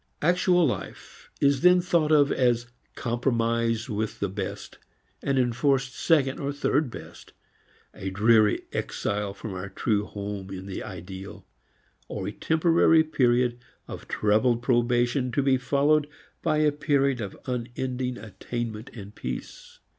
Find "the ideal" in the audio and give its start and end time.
10.65-11.45